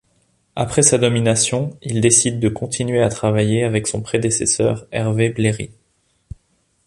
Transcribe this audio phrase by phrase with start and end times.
[0.55, 5.69] Après sa nomination, il décide de continuer à travailler avec son prédécesseur Hervé Bléry.